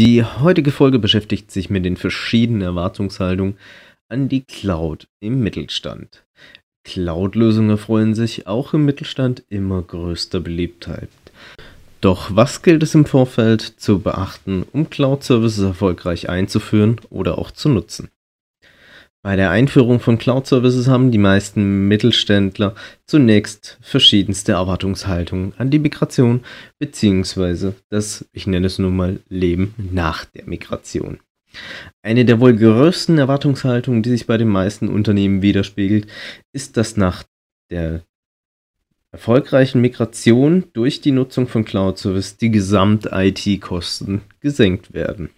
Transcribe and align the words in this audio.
Die 0.00 0.24
heutige 0.24 0.70
Folge 0.70 0.98
beschäftigt 0.98 1.50
sich 1.50 1.68
mit 1.68 1.84
den 1.84 1.98
verschiedenen 1.98 2.62
Erwartungshaltungen 2.62 3.58
an 4.08 4.30
die 4.30 4.40
Cloud 4.40 5.08
im 5.20 5.40
Mittelstand. 5.40 6.24
Cloud-Lösungen 6.84 7.68
erfreuen 7.68 8.14
sich 8.14 8.46
auch 8.46 8.72
im 8.72 8.86
Mittelstand 8.86 9.42
immer 9.50 9.82
größter 9.82 10.40
Beliebtheit. 10.40 11.10
Doch 12.00 12.34
was 12.34 12.62
gilt 12.62 12.82
es 12.82 12.94
im 12.94 13.04
Vorfeld 13.04 13.60
zu 13.60 13.98
beachten, 13.98 14.64
um 14.72 14.88
Cloud-Services 14.88 15.64
erfolgreich 15.64 16.30
einzuführen 16.30 16.98
oder 17.10 17.36
auch 17.36 17.50
zu 17.50 17.68
nutzen? 17.68 18.08
Bei 19.22 19.36
der 19.36 19.50
Einführung 19.50 20.00
von 20.00 20.16
Cloud-Services 20.16 20.88
haben 20.88 21.10
die 21.10 21.18
meisten 21.18 21.88
Mittelständler 21.88 22.74
zunächst 23.04 23.76
verschiedenste 23.82 24.52
Erwartungshaltungen 24.52 25.52
an 25.58 25.70
die 25.70 25.78
Migration 25.78 26.40
bzw. 26.78 27.72
das, 27.90 28.24
ich 28.32 28.46
nenne 28.46 28.66
es 28.66 28.78
nun 28.78 28.96
mal, 28.96 29.20
Leben 29.28 29.74
nach 29.92 30.24
der 30.24 30.46
Migration. 30.46 31.18
Eine 32.00 32.24
der 32.24 32.40
wohl 32.40 32.56
größten 32.56 33.18
Erwartungshaltungen, 33.18 34.02
die 34.02 34.10
sich 34.10 34.26
bei 34.26 34.38
den 34.38 34.48
meisten 34.48 34.88
Unternehmen 34.88 35.42
widerspiegelt, 35.42 36.06
ist, 36.52 36.78
dass 36.78 36.96
nach 36.96 37.24
der 37.68 38.02
erfolgreichen 39.12 39.82
Migration 39.82 40.64
durch 40.72 41.02
die 41.02 41.10
Nutzung 41.10 41.46
von 41.46 41.66
Cloud-Service 41.66 42.38
die 42.38 42.50
Gesamt-IT-Kosten 42.50 44.22
gesenkt 44.40 44.94
werden. 44.94 45.28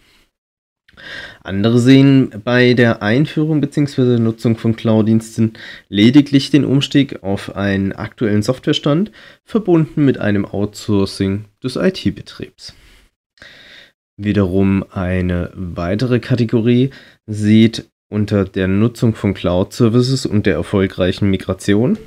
Andere 1.43 1.79
sehen 1.79 2.31
bei 2.45 2.75
der 2.75 3.03
Einführung 3.03 3.61
bzw. 3.61 4.19
Nutzung 4.19 4.57
von 4.57 4.77
Cloud-Diensten 4.77 5.55
lediglich 5.89 6.51
den 6.51 6.65
Umstieg 6.65 7.23
auf 7.23 7.57
einen 7.57 7.93
aktuellen 7.93 8.43
Softwarestand, 8.43 9.11
verbunden 9.45 10.05
mit 10.05 10.19
einem 10.19 10.45
Outsourcing 10.45 11.47
des 11.63 11.77
IT-Betriebs. 11.77 12.75
Wiederum 14.17 14.85
eine 14.91 15.51
weitere 15.55 16.20
Kategorie 16.20 16.91
sieht 17.27 17.91
unter 18.09 18.45
der 18.45 18.69
Nutzung 18.69 19.15
von 19.15 19.35
Cloud-Services 19.35 20.27
und 20.27 20.47
der 20.47 20.55
erfolgreichen 20.55 21.31
Migration 21.31 21.98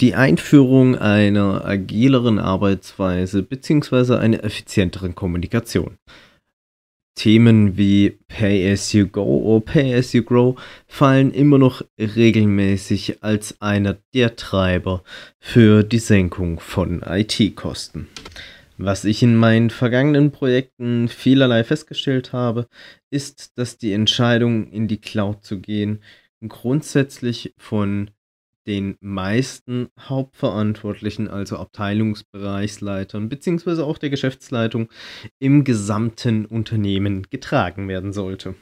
die 0.00 0.16
Einführung 0.16 0.96
einer 0.96 1.64
agileren 1.64 2.40
Arbeitsweise 2.40 3.44
bzw. 3.44 4.16
einer 4.16 4.42
effizienteren 4.42 5.14
Kommunikation. 5.14 5.96
Themen 7.14 7.76
wie 7.76 8.18
Pay 8.28 8.72
as 8.72 8.92
you 8.92 9.06
go 9.06 9.22
oder 9.22 9.64
Pay 9.64 9.94
as 9.94 10.12
you 10.12 10.22
grow 10.22 10.60
fallen 10.86 11.32
immer 11.32 11.58
noch 11.58 11.82
regelmäßig 11.98 13.22
als 13.22 13.60
einer 13.60 13.98
der 14.14 14.36
Treiber 14.36 15.02
für 15.38 15.82
die 15.82 15.98
Senkung 15.98 16.58
von 16.60 17.02
IT-Kosten. 17.02 18.08
Was 18.78 19.04
ich 19.04 19.22
in 19.22 19.36
meinen 19.36 19.70
vergangenen 19.70 20.32
Projekten 20.32 21.08
vielerlei 21.08 21.62
festgestellt 21.62 22.32
habe, 22.32 22.66
ist, 23.10 23.56
dass 23.58 23.78
die 23.78 23.92
Entscheidung 23.92 24.70
in 24.72 24.88
die 24.88 25.00
Cloud 25.00 25.44
zu 25.44 25.60
gehen 25.60 26.00
grundsätzlich 26.48 27.54
von 27.58 28.10
den 28.66 28.96
meisten 29.00 29.88
Hauptverantwortlichen, 29.98 31.28
also 31.28 31.56
Abteilungsbereichsleitern 31.56 33.28
beziehungsweise 33.28 33.84
auch 33.84 33.98
der 33.98 34.10
Geschäftsleitung 34.10 34.88
im 35.38 35.64
gesamten 35.64 36.46
Unternehmen 36.46 37.26
getragen 37.30 37.88
werden 37.88 38.12
sollte. 38.12 38.54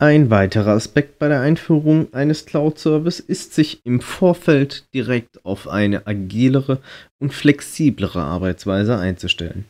Ein 0.00 0.30
weiterer 0.30 0.72
Aspekt 0.72 1.18
bei 1.18 1.26
der 1.26 1.40
Einführung 1.40 2.14
eines 2.14 2.46
Cloud-Service 2.46 3.18
ist, 3.18 3.54
sich 3.54 3.84
im 3.84 4.00
Vorfeld 4.00 4.84
direkt 4.94 5.44
auf 5.44 5.66
eine 5.66 6.06
agilere 6.06 6.78
und 7.18 7.34
flexiblere 7.34 8.20
Arbeitsweise 8.20 8.96
einzustellen. 8.96 9.64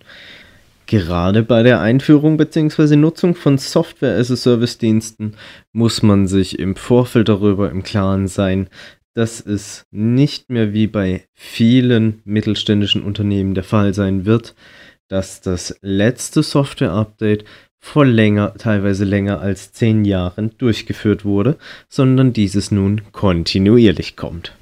Gerade 0.84 1.42
bei 1.42 1.62
der 1.62 1.80
Einführung 1.80 2.36
bzw. 2.36 2.96
Nutzung 2.96 3.34
von 3.34 3.58
Software-as-a-Service-Diensten 3.58 5.34
muss 5.72 6.02
man 6.02 6.26
sich 6.26 6.58
im 6.58 6.76
Vorfeld 6.76 7.28
darüber 7.28 7.70
im 7.70 7.82
Klaren 7.82 8.26
sein, 8.26 8.68
dass 9.18 9.40
es 9.40 9.84
nicht 9.90 10.48
mehr 10.48 10.72
wie 10.72 10.86
bei 10.86 11.24
vielen 11.34 12.22
mittelständischen 12.24 13.02
Unternehmen 13.02 13.54
der 13.54 13.64
Fall 13.64 13.92
sein 13.92 14.26
wird, 14.26 14.54
dass 15.08 15.40
das 15.40 15.76
letzte 15.82 16.44
Software-Update 16.44 17.44
vor 17.80 18.06
länger, 18.06 18.54
teilweise 18.54 19.04
länger 19.04 19.40
als 19.40 19.72
zehn 19.72 20.04
Jahren 20.04 20.52
durchgeführt 20.58 21.24
wurde, 21.24 21.56
sondern 21.88 22.32
dieses 22.32 22.70
nun 22.70 23.10
kontinuierlich 23.10 24.14
kommt. 24.14 24.54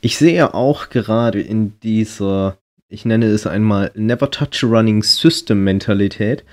Ich 0.00 0.16
sehe 0.16 0.54
auch 0.54 0.88
gerade 0.88 1.42
in 1.42 1.78
dieser, 1.80 2.56
ich 2.88 3.04
nenne 3.04 3.26
es 3.26 3.46
einmal 3.46 3.90
Never 3.94 4.30
Touch 4.30 4.64
Running 4.64 5.02
System 5.02 5.64
Mentalität, 5.64 6.44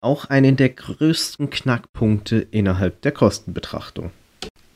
auch 0.00 0.24
einen 0.30 0.56
der 0.56 0.70
größten 0.70 1.50
Knackpunkte 1.50 2.38
innerhalb 2.50 3.02
der 3.02 3.12
Kostenbetrachtung. 3.12 4.12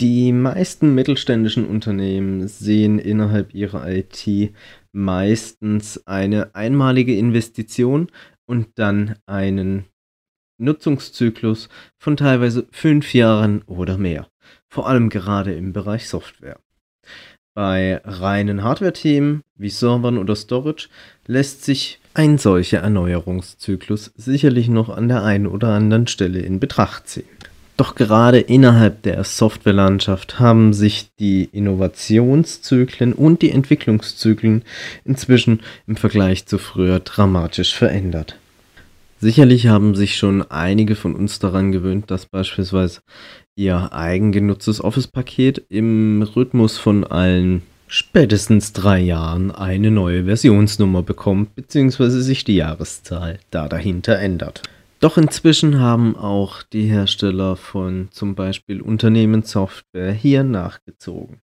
Die 0.00 0.33
meisten 0.33 0.94
mittelständischen 0.94 1.66
Unternehmen 1.66 2.49
sehen 2.49 2.99
innerhalb 2.99 3.55
ihrer 3.55 3.87
IT 3.87 4.55
meistens 4.93 6.06
eine 6.06 6.55
einmalige 6.55 7.15
Investition 7.15 8.11
und 8.47 8.69
dann 8.77 9.16
einen 9.27 9.84
Nutzungszyklus 10.56 11.69
von 11.99 12.16
teilweise 12.16 12.66
fünf 12.71 13.12
Jahren 13.12 13.61
oder 13.66 13.99
mehr, 13.99 14.27
vor 14.69 14.88
allem 14.88 15.11
gerade 15.11 15.53
im 15.53 15.75
Bereich 15.75 16.09
Software. 16.09 16.59
Bei 17.53 18.00
reinen 18.03 18.65
Hardware-Themen 18.65 19.43
wie 19.56 19.69
Servern 19.69 20.17
oder 20.17 20.34
Storage 20.34 20.88
lässt 21.27 21.62
sich 21.62 22.00
ein 22.15 22.38
solcher 22.38 22.78
Erneuerungszyklus 22.78 24.12
sicherlich 24.17 24.69
noch 24.69 24.88
an 24.88 25.09
der 25.09 25.25
einen 25.25 25.47
oder 25.47 25.69
anderen 25.75 26.06
Stelle 26.06 26.38
in 26.38 26.59
Betracht 26.59 27.06
ziehen. 27.06 27.28
Doch 27.81 27.95
gerade 27.95 28.41
innerhalb 28.41 29.05
der 29.05 29.25
Softwarelandschaft 29.25 30.39
haben 30.39 30.75
sich 30.75 31.15
die 31.19 31.49
Innovationszyklen 31.51 33.15
und 33.15 33.41
die 33.41 33.53
Entwicklungszyklen 33.53 34.65
inzwischen 35.07 35.61
im 35.87 35.97
Vergleich 35.97 36.45
zu 36.45 36.59
früher 36.59 37.01
dramatisch 37.01 37.75
verändert. 37.75 38.37
Sicherlich 39.19 39.69
haben 39.69 39.95
sich 39.95 40.19
schon 40.19 40.43
einige 40.43 40.95
von 40.95 41.15
uns 41.15 41.39
daran 41.39 41.73
gewöhnt, 41.73 42.11
dass 42.11 42.27
beispielsweise 42.27 43.01
ihr 43.57 43.95
eigengenutztes 43.95 44.85
Office-Paket 44.85 45.65
im 45.71 46.21
Rhythmus 46.21 46.77
von 46.77 47.05
allen 47.05 47.62
spätestens 47.87 48.75
drei 48.75 49.01
Jahren 49.01 49.51
eine 49.51 49.91
neue 49.91 50.27
Versionsnummer 50.27 51.03
bekommt, 51.03 51.55
beziehungsweise 51.55 52.21
sich 52.21 52.45
die 52.45 52.57
Jahreszahl 52.57 53.39
da 53.51 53.69
dahinter 53.69 54.19
ändert. 54.19 54.65
Doch 55.00 55.16
inzwischen 55.16 55.81
haben 55.81 56.15
auch 56.15 56.62
die 56.62 56.84
Hersteller 56.84 57.56
von 57.56 58.09
zum 58.11 58.34
Beispiel 58.34 58.83
Unternehmenssoftware 58.83 60.12
hier 60.12 60.44
nachgezogen. 60.44 61.41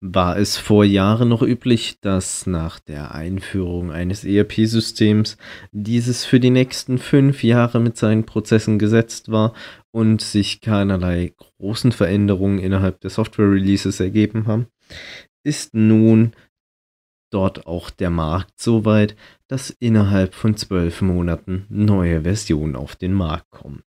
War 0.00 0.36
es 0.36 0.58
vor 0.58 0.84
Jahren 0.84 1.28
noch 1.28 1.42
üblich, 1.42 2.00
dass 2.00 2.46
nach 2.46 2.80
der 2.80 3.14
Einführung 3.14 3.92
eines 3.92 4.24
ERP-Systems 4.24 5.36
dieses 5.70 6.24
für 6.24 6.40
die 6.40 6.50
nächsten 6.50 6.98
fünf 6.98 7.44
Jahre 7.44 7.78
mit 7.78 7.96
seinen 7.96 8.26
Prozessen 8.26 8.80
gesetzt 8.80 9.30
war 9.30 9.54
und 9.92 10.20
sich 10.20 10.60
keinerlei 10.60 11.34
großen 11.36 11.92
Veränderungen 11.92 12.58
innerhalb 12.58 13.00
der 13.00 13.10
Software-Releases 13.10 14.00
ergeben 14.00 14.48
haben, 14.48 14.66
ist 15.44 15.72
nun 15.72 16.32
dort 17.30 17.66
auch 17.66 17.90
der 17.90 18.10
Markt 18.10 18.60
so 18.60 18.84
weit, 18.84 19.16
dass 19.48 19.70
innerhalb 19.70 20.34
von 20.34 20.56
zwölf 20.56 21.02
Monaten 21.02 21.66
neue 21.68 22.22
Versionen 22.22 22.76
auf 22.76 22.96
den 22.96 23.12
Markt 23.12 23.50
kommen. 23.50 23.82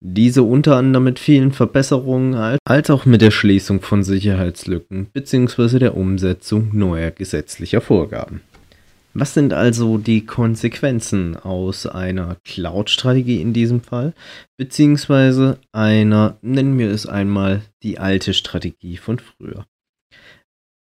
Diese 0.00 0.42
unter 0.42 0.76
anderem 0.76 1.04
mit 1.04 1.18
vielen 1.18 1.52
Verbesserungen 1.52 2.58
als 2.64 2.90
auch 2.90 3.06
mit 3.06 3.22
der 3.22 3.30
Schließung 3.30 3.80
von 3.80 4.02
Sicherheitslücken 4.02 5.06
bzw. 5.06 5.78
der 5.78 5.96
Umsetzung 5.96 6.76
neuer 6.76 7.10
gesetzlicher 7.10 7.80
Vorgaben. 7.80 8.42
Was 9.16 9.32
sind 9.32 9.52
also 9.52 9.96
die 9.96 10.26
Konsequenzen 10.26 11.36
aus 11.36 11.86
einer 11.86 12.36
Cloud-Strategie 12.44 13.40
in 13.40 13.52
diesem 13.52 13.80
Fall, 13.80 14.12
beziehungsweise 14.56 15.58
einer, 15.70 16.36
nennen 16.42 16.76
wir 16.78 16.90
es 16.90 17.06
einmal, 17.06 17.62
die 17.84 18.00
alte 18.00 18.34
Strategie 18.34 18.96
von 18.96 19.20
früher? 19.20 19.66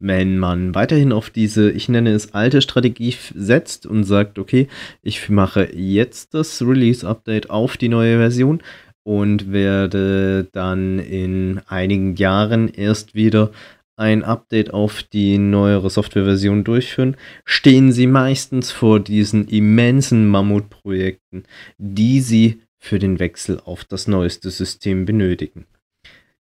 Wenn 0.03 0.39
man 0.39 0.74
weiterhin 0.74 1.12
auf 1.12 1.30
diese, 1.30 1.69
ich 1.69 1.88
nenne 1.88 2.12
es 2.12 2.33
alte 2.33 2.63
Strategie 2.63 3.15
setzt 3.36 3.86
und 3.86 4.03
sagt, 4.03 4.39
okay, 4.39 4.68
ich 5.03 5.30
mache 5.30 5.69
jetzt 5.75 6.33
das 6.33 6.59
Release-Update 6.59 7.51
auf 7.51 7.77
die 7.77 7.88
neue 7.88 8.18
Version 8.18 8.63
und 9.03 9.51
werde 9.51 10.48
dann 10.53 10.98
in 10.98 11.62
einigen 11.68 12.15
Jahren 12.15 12.68
erst 12.68 13.13
wieder 13.13 13.51
ein 13.95 14.24
Update 14.24 14.74
auf 14.74 15.03
die 15.03 15.38
neuere 15.38 15.92
Softwareversion 15.92 16.63
durchführen, 16.63 17.15
stehen 17.45 17.92
sie 17.92 18.07
meistens 18.07 18.71
vor 18.71 19.00
diesen 19.00 19.48
immensen 19.50 20.27
Mammutprojekten, 20.27 21.44
die 21.77 22.21
sie 22.21 22.62
für 22.80 22.98
den 22.98 23.19
Wechsel 23.19 23.62
auf 23.63 23.86
das 23.86 24.07
neueste 24.07 24.50
System 24.50 25.06
benötigen. 25.06 25.68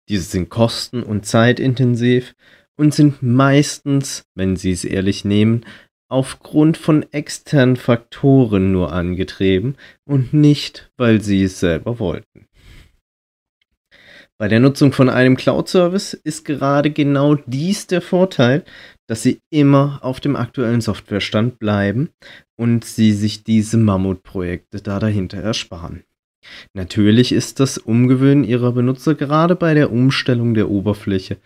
Diese 0.09 0.25
sind 0.25 0.49
kosten- 0.49 1.05
und 1.05 1.25
zeitintensiv 1.25 2.35
und 2.77 2.95
sind 2.95 3.23
meistens, 3.23 4.25
wenn 4.35 4.57
Sie 4.57 4.73
es 4.73 4.85
ehrlich 4.85 5.25
nehmen, 5.25 5.65
aufgrund 6.09 6.77
von 6.77 7.05
externen 7.13 7.77
Faktoren 7.77 8.73
nur 8.73 8.93
angetrieben 8.93 9.77
und 10.05 10.33
nicht, 10.33 10.91
weil 10.97 11.21
Sie 11.21 11.43
es 11.43 11.61
selber 11.61 11.99
wollten. 11.99 12.47
Bei 14.37 14.49
der 14.49 14.59
Nutzung 14.59 14.93
von 14.93 15.09
einem 15.09 15.37
Cloud-Service 15.37 16.15
ist 16.15 16.45
gerade 16.45 16.91
genau 16.91 17.37
dies 17.47 17.87
der 17.87 18.03
Vorteil, 18.03 18.65
dass 19.07 19.23
Sie 19.23 19.41
immer 19.51 20.01
auf 20.03 20.19
dem 20.19 20.35
aktuellen 20.35 20.81
Softwarestand 20.81 21.59
bleiben 21.59 22.11
und 22.57 22.85
Sie 22.85 23.13
sich 23.13 23.45
diese 23.45 23.77
Mammutprojekte 23.77 24.81
da 24.81 24.99
dahinter 24.99 25.39
ersparen. 25.39 26.03
Natürlich 26.75 27.33
ist 27.33 27.61
das 27.61 27.79
Umgewöhnen 27.79 28.45
Ihrer 28.45 28.73
Benutzer 28.73 29.15
gerade 29.15 29.55
bei 29.55 29.73
der 29.73 29.93
Umstellung 29.93 30.55
der 30.55 30.69
Oberfläche 30.69 31.39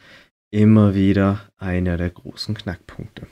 immer 0.50 0.94
wieder 0.94 1.40
einer 1.58 1.96
der 1.96 2.10
großen 2.10 2.54
Knackpunkte. 2.54 3.26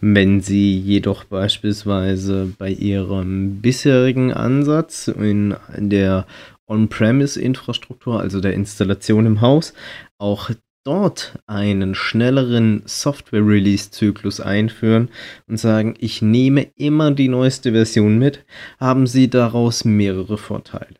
Wenn 0.00 0.40
Sie 0.40 0.78
jedoch 0.78 1.24
beispielsweise 1.24 2.52
bei 2.58 2.70
Ihrem 2.70 3.60
bisherigen 3.62 4.32
Ansatz 4.32 5.08
in 5.08 5.56
der 5.76 6.26
On-Premise-Infrastruktur, 6.66 8.20
also 8.20 8.40
der 8.40 8.54
Installation 8.54 9.26
im 9.26 9.40
Haus, 9.40 9.72
auch 10.18 10.50
dort 10.84 11.38
einen 11.46 11.94
schnelleren 11.94 12.82
Software-Release-Zyklus 12.84 14.40
einführen 14.40 15.08
und 15.46 15.56
sagen, 15.56 15.94
ich 15.98 16.20
nehme 16.20 16.70
immer 16.76 17.10
die 17.10 17.28
neueste 17.28 17.72
Version 17.72 18.18
mit, 18.18 18.44
haben 18.78 19.06
Sie 19.06 19.30
daraus 19.30 19.86
mehrere 19.86 20.36
Vorteile. 20.36 20.96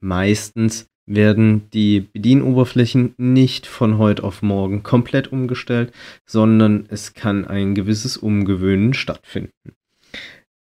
Meistens 0.00 0.89
werden 1.14 1.68
die 1.72 2.00
Bedienoberflächen 2.00 3.14
nicht 3.18 3.66
von 3.66 3.98
heute 3.98 4.22
auf 4.24 4.42
morgen 4.42 4.82
komplett 4.82 5.32
umgestellt, 5.32 5.92
sondern 6.24 6.86
es 6.88 7.14
kann 7.14 7.46
ein 7.46 7.74
gewisses 7.74 8.16
Umgewöhnen 8.16 8.94
stattfinden. 8.94 9.74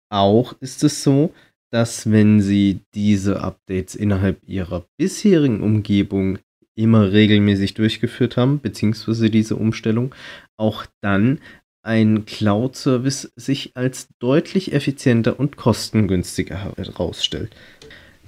Auch 0.10 0.54
ist 0.60 0.84
es 0.84 1.04
so, 1.04 1.34
dass 1.72 2.10
wenn 2.10 2.42
Sie 2.42 2.80
diese 2.96 3.42
Updates 3.42 3.94
innerhalb 3.94 4.40
Ihrer 4.48 4.86
bisherigen 4.98 5.62
Umgebung 5.62 6.40
immer 6.76 7.12
regelmäßig 7.12 7.76
durchgeführt 7.76 8.38
haben, 8.38 8.60
beziehungsweise 8.60 9.30
diese 9.30 9.56
Umstellung, 9.56 10.16
auch 10.58 10.86
dann 11.02 11.40
ein 11.84 12.26
Cloud-Service 12.26 13.32
sich 13.36 13.72
als 13.76 14.10
deutlich 14.20 14.74
effizienter 14.74 15.40
und 15.40 15.58
kostengünstiger 15.58 16.76
herausstellt. 16.76 17.56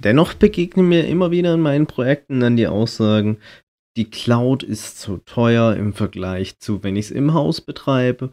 Dennoch 0.03 0.33
begegnen 0.33 0.89
mir 0.89 1.07
immer 1.07 1.29
wieder 1.29 1.53
in 1.53 1.61
meinen 1.61 1.85
Projekten 1.85 2.39
dann 2.39 2.57
die 2.57 2.65
Aussagen, 2.65 3.37
die 3.97 4.09
Cloud 4.09 4.63
ist 4.63 4.99
zu 4.99 5.17
teuer 5.17 5.75
im 5.75 5.93
Vergleich 5.93 6.57
zu, 6.57 6.83
wenn 6.83 6.95
ich 6.95 7.05
es 7.05 7.11
im 7.11 7.33
Haus 7.33 7.61
betreibe 7.61 8.31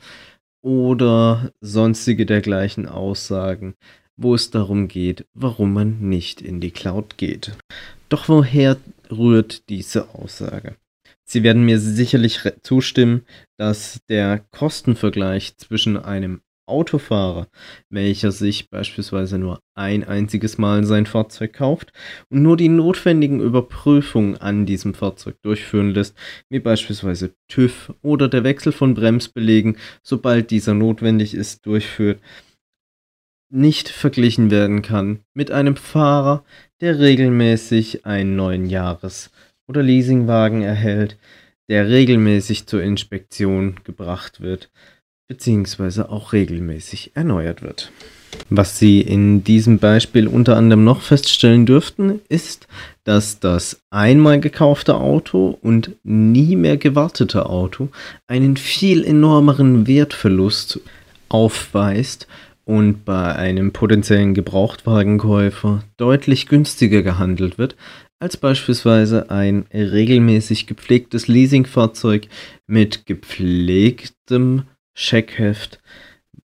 oder 0.62 1.52
sonstige 1.60 2.24
dergleichen 2.24 2.86
Aussagen, 2.86 3.74
wo 4.16 4.34
es 4.34 4.50
darum 4.50 4.88
geht, 4.88 5.26
warum 5.34 5.74
man 5.74 6.00
nicht 6.00 6.40
in 6.40 6.60
die 6.60 6.70
Cloud 6.70 7.18
geht. 7.18 7.52
Doch 8.08 8.30
woher 8.30 8.78
rührt 9.10 9.68
diese 9.68 10.14
Aussage? 10.14 10.76
Sie 11.24 11.42
werden 11.42 11.66
mir 11.66 11.78
sicherlich 11.78 12.40
zustimmen, 12.62 13.26
dass 13.58 14.00
der 14.08 14.38
Kostenvergleich 14.52 15.58
zwischen 15.58 15.98
einem 15.98 16.40
Autofahrer, 16.68 17.48
welcher 17.90 18.32
sich 18.32 18.70
beispielsweise 18.70 19.38
nur 19.38 19.60
ein 19.74 20.04
einziges 20.04 20.58
Mal 20.58 20.84
sein 20.84 21.06
Fahrzeug 21.06 21.52
kauft 21.52 21.92
und 22.30 22.42
nur 22.42 22.56
die 22.56 22.68
notwendigen 22.68 23.40
Überprüfungen 23.40 24.36
an 24.36 24.66
diesem 24.66 24.94
Fahrzeug 24.94 25.36
durchführen 25.42 25.90
lässt, 25.90 26.16
wie 26.48 26.60
beispielsweise 26.60 27.34
TÜV 27.48 27.94
oder 28.02 28.28
der 28.28 28.44
Wechsel 28.44 28.72
von 28.72 28.94
Bremsbelegen, 28.94 29.76
sobald 30.02 30.50
dieser 30.50 30.74
notwendig 30.74 31.34
ist, 31.34 31.66
durchführt, 31.66 32.20
nicht 33.50 33.88
verglichen 33.88 34.50
werden 34.50 34.82
kann 34.82 35.20
mit 35.34 35.50
einem 35.50 35.76
Fahrer, 35.76 36.44
der 36.80 36.98
regelmäßig 36.98 38.04
einen 38.04 38.36
neuen 38.36 38.66
Jahres- 38.66 39.30
oder 39.66 39.82
Leasingwagen 39.82 40.62
erhält, 40.62 41.18
der 41.68 41.88
regelmäßig 41.88 42.66
zur 42.66 42.82
Inspektion 42.82 43.80
gebracht 43.84 44.40
wird, 44.40 44.70
beziehungsweise 45.28 46.10
auch 46.10 46.32
regelmäßig 46.32 47.12
erneuert 47.14 47.62
wird. 47.62 47.92
Was 48.50 48.78
Sie 48.78 49.00
in 49.00 49.44
diesem 49.44 49.78
Beispiel 49.78 50.26
unter 50.26 50.56
anderem 50.56 50.84
noch 50.84 51.02
feststellen 51.02 51.66
dürften, 51.66 52.20
ist, 52.28 52.66
dass 53.04 53.40
das 53.40 53.80
einmal 53.90 54.40
gekaufte 54.40 54.96
Auto 54.96 55.58
und 55.62 55.92
nie 56.02 56.56
mehr 56.56 56.76
gewartete 56.76 57.46
Auto 57.46 57.88
einen 58.26 58.56
viel 58.56 59.04
enormeren 59.04 59.86
Wertverlust 59.86 60.80
aufweist 61.28 62.26
und 62.64 63.04
bei 63.04 63.34
einem 63.34 63.72
potenziellen 63.72 64.34
Gebrauchtwagenkäufer 64.34 65.84
deutlich 65.96 66.48
günstiger 66.48 67.02
gehandelt 67.02 67.58
wird 67.58 67.76
als 68.20 68.36
beispielsweise 68.36 69.30
ein 69.30 69.66
regelmäßig 69.72 70.66
gepflegtes 70.66 71.28
Leasingfahrzeug 71.28 72.28
mit 72.66 73.06
gepflegtem 73.06 74.64
Checkheft 74.98 75.78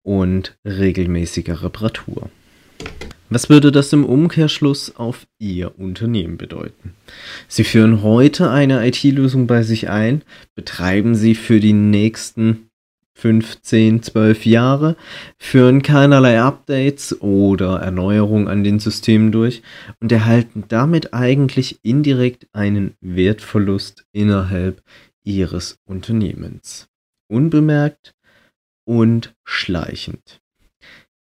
und 0.02 0.58
regelmäßiger 0.66 1.62
Reparatur. 1.62 2.32
Was 3.30 3.50
würde 3.50 3.72
das 3.72 3.94
im 3.94 4.04
Umkehrschluss 4.04 4.96
auf 4.96 5.28
Ihr 5.38 5.80
Unternehmen 5.80 6.38
bedeuten? 6.38 6.96
Sie 7.48 7.64
führen 7.64 8.02
heute 8.02 8.50
eine 8.50 8.86
IT-Lösung 8.86 9.46
bei 9.46 9.62
sich 9.62 9.90
ein, 9.90 10.24
betreiben 10.56 11.14
sie 11.14 11.36
für 11.36 11.60
die 11.60 11.72
nächsten 11.72 12.72
15, 13.14 14.02
12 14.02 14.46
Jahre, 14.48 14.98
führen 15.38 15.84
keinerlei 15.84 16.42
Updates 16.42 17.22
oder 17.22 17.78
Erneuerungen 17.78 18.48
an 18.48 18.64
den 18.64 18.80
Systemen 18.80 19.32
durch 19.32 19.62
und 20.00 20.12
erhalten 20.12 20.64
damit 20.68 21.14
eigentlich 21.14 21.80
indirekt 21.84 22.48
einen 22.54 22.96
Wertverlust 23.02 24.04
innerhalb 24.12 24.82
ihres 25.24 25.78
Unternehmens. 25.86 26.90
Unbemerkt 27.28 28.16
und 28.86 29.34
schleichend. 29.44 30.42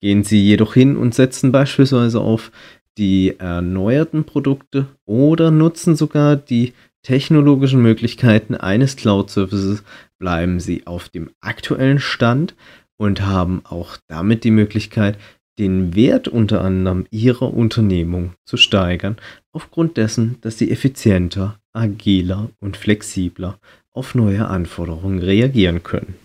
Gehen 0.01 0.23
Sie 0.23 0.41
jedoch 0.41 0.73
hin 0.73 0.97
und 0.97 1.13
setzen 1.13 1.51
beispielsweise 1.51 2.19
auf 2.19 2.51
die 2.97 3.35
erneuerten 3.39 4.25
Produkte 4.25 4.87
oder 5.05 5.51
nutzen 5.51 5.95
sogar 5.95 6.35
die 6.35 6.73
technologischen 7.03 7.81
Möglichkeiten 7.81 8.55
eines 8.55 8.95
Cloud-Services, 8.95 9.83
bleiben 10.19 10.59
Sie 10.59 10.85
auf 10.85 11.09
dem 11.09 11.31
aktuellen 11.39 11.99
Stand 11.99 12.55
und 12.97 13.21
haben 13.21 13.61
auch 13.63 13.97
damit 14.07 14.43
die 14.43 14.51
Möglichkeit, 14.51 15.17
den 15.57 15.95
Wert 15.95 16.27
unter 16.27 16.61
anderem 16.61 17.05
Ihrer 17.11 17.53
Unternehmung 17.53 18.33
zu 18.45 18.57
steigern, 18.57 19.17
aufgrund 19.51 19.97
dessen, 19.97 20.37
dass 20.41 20.57
Sie 20.57 20.71
effizienter, 20.71 21.59
agiler 21.73 22.49
und 22.59 22.77
flexibler 22.77 23.59
auf 23.93 24.15
neue 24.15 24.47
Anforderungen 24.47 25.19
reagieren 25.19 25.83
können. 25.83 26.15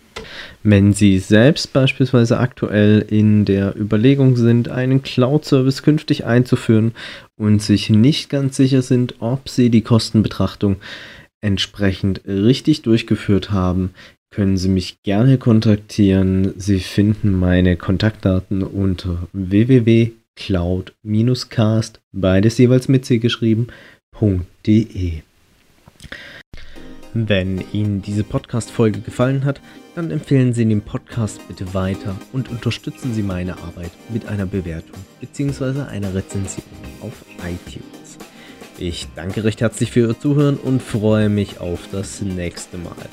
Wenn 0.62 0.92
Sie 0.92 1.18
selbst 1.18 1.72
beispielsweise 1.72 2.38
aktuell 2.38 3.04
in 3.08 3.44
der 3.44 3.74
Überlegung 3.76 4.36
sind, 4.36 4.68
einen 4.68 5.02
Cloud-Service 5.02 5.82
künftig 5.82 6.24
einzuführen 6.24 6.92
und 7.36 7.60
sich 7.62 7.90
nicht 7.90 8.30
ganz 8.30 8.56
sicher 8.56 8.82
sind, 8.82 9.16
ob 9.20 9.48
Sie 9.48 9.70
die 9.70 9.82
Kostenbetrachtung 9.82 10.76
entsprechend 11.40 12.22
richtig 12.26 12.82
durchgeführt 12.82 13.52
haben, 13.52 13.90
können 14.30 14.56
Sie 14.56 14.68
mich 14.68 15.02
gerne 15.02 15.38
kontaktieren. 15.38 16.54
Sie 16.58 16.80
finden 16.80 17.38
meine 17.38 17.76
Kontaktdaten 17.76 18.62
unter 18.62 19.28
www.cloud-cast, 19.32 22.00
beides 22.12 22.58
jeweils 22.58 22.88
mit 22.88 23.04
C 23.04 23.18
geschrieben.de. 23.18 25.12
Wenn 27.18 27.64
Ihnen 27.72 28.02
diese 28.02 28.24
Podcast-Folge 28.24 29.00
gefallen 29.00 29.46
hat, 29.46 29.62
dann 29.94 30.10
empfehlen 30.10 30.52
Sie 30.52 30.66
den 30.66 30.82
Podcast 30.82 31.40
bitte 31.48 31.72
weiter 31.72 32.14
und 32.34 32.50
unterstützen 32.50 33.14
Sie 33.14 33.22
meine 33.22 33.56
Arbeit 33.56 33.90
mit 34.10 34.28
einer 34.28 34.44
Bewertung 34.44 34.98
bzw. 35.22 35.84
einer 35.88 36.14
Rezension 36.14 36.66
auf 37.00 37.24
iTunes. 37.38 38.18
Ich 38.76 39.08
danke 39.16 39.44
recht 39.44 39.62
herzlich 39.62 39.92
für 39.92 40.00
Ihr 40.00 40.20
Zuhören 40.20 40.58
und 40.58 40.82
freue 40.82 41.30
mich 41.30 41.58
auf 41.58 41.88
das 41.90 42.20
nächste 42.20 42.76
Mal. 42.76 43.08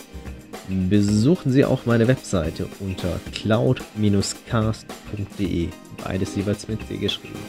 Besuchen 0.90 1.54
Sie 1.54 1.64
auch 1.64 1.86
meine 1.86 2.10
Webseite 2.10 2.68
unter 2.82 3.22
cloud-cast.de, 3.32 5.70
beides 6.04 6.36
jeweils 6.36 6.68
mit 6.68 6.86
C 6.90 6.98
geschrieben. 6.98 7.40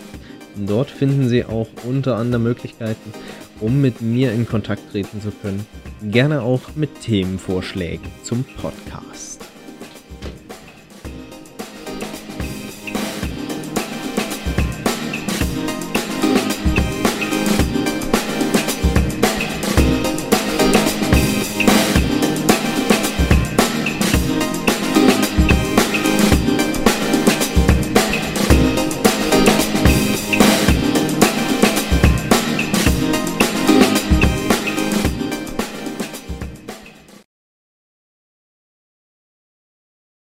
Dort 0.55 0.89
finden 0.89 1.29
Sie 1.29 1.45
auch 1.45 1.67
unter 1.83 2.17
anderem 2.17 2.45
Möglichkeiten, 2.45 3.13
um 3.61 3.81
mit 3.81 4.01
mir 4.01 4.33
in 4.33 4.47
Kontakt 4.47 4.91
treten 4.91 5.21
zu 5.21 5.31
können, 5.31 5.67
gerne 6.03 6.43
auch 6.43 6.75
mit 6.75 7.01
Themenvorschlägen 7.01 8.07
zum 8.23 8.45
Podcast. 8.45 9.44